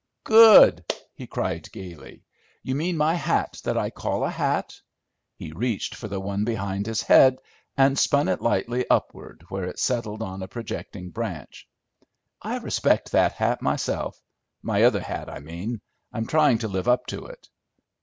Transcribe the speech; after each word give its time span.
"Good!" 0.23 0.83
he 1.13 1.27
cried 1.27 1.71
gayly. 1.71 2.23
"You 2.63 2.73
mean 2.73 2.97
my 2.97 3.13
hat 3.13 3.61
that 3.65 3.77
I 3.77 3.91
call 3.91 4.23
a 4.23 4.31
hat." 4.31 4.73
He 5.35 5.51
reached 5.51 5.93
for 5.93 6.07
the 6.07 6.19
one 6.19 6.43
behind 6.43 6.87
his 6.87 7.03
head, 7.03 7.37
and 7.77 7.99
spun 7.99 8.27
it 8.27 8.41
lightly 8.41 8.83
upward, 8.89 9.45
where 9.49 9.65
it 9.65 9.77
settled 9.77 10.23
on 10.23 10.41
a 10.41 10.47
projecting 10.47 11.11
branch. 11.11 11.69
"I 12.41 12.57
respect 12.57 13.11
that 13.11 13.33
hat 13.33 13.61
myself, 13.61 14.19
my 14.63 14.81
other 14.85 15.01
hat, 15.01 15.29
I 15.29 15.37
mean; 15.39 15.81
I'm 16.11 16.25
trying 16.25 16.57
to 16.65 16.67
live 16.67 16.87
up 16.87 17.05
to 17.13 17.27
it. 17.27 17.47